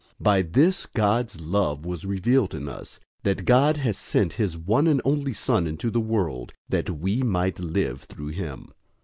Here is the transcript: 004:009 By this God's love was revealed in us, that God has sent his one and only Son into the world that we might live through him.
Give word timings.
004:009 0.17 0.23
By 0.23 0.41
this 0.41 0.85
God's 0.87 1.41
love 1.41 1.85
was 1.85 2.07
revealed 2.07 2.55
in 2.55 2.67
us, 2.67 2.99
that 3.21 3.45
God 3.45 3.77
has 3.77 3.99
sent 3.99 4.33
his 4.33 4.57
one 4.57 4.87
and 4.87 4.99
only 5.05 5.31
Son 5.31 5.67
into 5.67 5.91
the 5.91 5.99
world 6.01 6.53
that 6.67 6.89
we 6.99 7.21
might 7.21 7.59
live 7.59 8.01
through 8.05 8.29
him. 8.29 8.73